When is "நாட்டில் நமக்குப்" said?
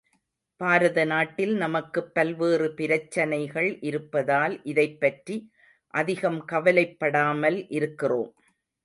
1.05-2.13